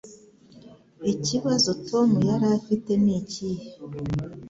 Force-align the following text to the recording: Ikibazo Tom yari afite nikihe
Ikibazo 1.13 1.69
Tom 1.89 2.09
yari 2.29 2.47
afite 2.57 2.91
nikihe 3.03 3.65